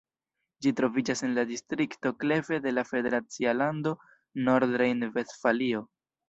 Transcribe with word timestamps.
Ĝi 0.65 0.71
troviĝas 0.77 1.19
en 1.27 1.35
la 1.39 1.43
distrikto 1.49 2.11
Kleve 2.23 2.59
de 2.63 2.73
la 2.77 2.85
federacia 2.93 3.53
lando 3.59 3.93
Nordrejn-Vestfalio. 4.49 5.85